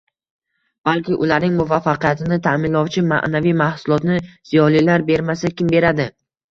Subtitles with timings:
[0.89, 6.15] balki ularning muvaffaqiyatini ta’minlovchi, ma’naviy “mahsulotni” ziyolilar bermasa kim beradi?